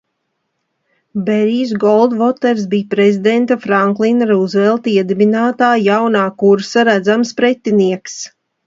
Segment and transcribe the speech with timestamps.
[1.27, 8.23] Berijs Goldvoters bija prezidenta Franklina Rūzvelta iedibinātā Jaunā kursa redzams pretinieks.